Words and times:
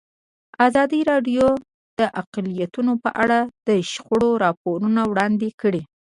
ازادي 0.67 0.99
راډیو 1.11 1.45
د 1.99 2.01
اقلیتونه 2.21 2.91
په 3.03 3.09
اړه 3.23 3.39
د 3.67 3.69
شخړو 3.91 4.29
راپورونه 4.45 5.01
وړاندې 5.11 5.49
کړي. 5.61 5.81